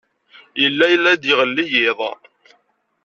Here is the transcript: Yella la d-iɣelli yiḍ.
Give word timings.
Yella 0.61 0.87
la 0.97 1.13
d-iɣelli 1.21 1.65
yiḍ. 1.71 1.99